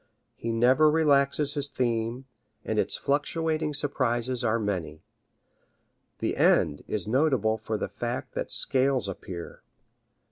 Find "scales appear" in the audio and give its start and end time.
8.49-9.61